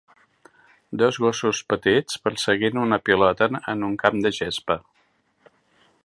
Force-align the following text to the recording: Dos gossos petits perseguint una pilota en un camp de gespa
Dos 1.01 1.17
gossos 1.25 1.59
petits 1.73 2.15
perseguint 2.23 2.81
una 2.85 2.99
pilota 3.09 3.49
en 3.75 3.87
un 3.89 3.95
camp 4.05 4.17
de 4.27 4.35
gespa 4.39 4.79